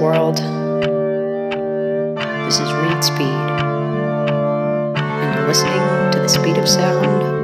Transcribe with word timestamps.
world. 0.00 0.36
This 2.46 2.58
is 2.58 2.72
Reed 2.72 3.04
Speed, 3.04 3.50
and 4.96 5.34
you're 5.34 5.46
listening 5.46 6.10
to 6.12 6.18
the 6.20 6.28
speed 6.28 6.56
of 6.56 6.66
sound 6.66 7.39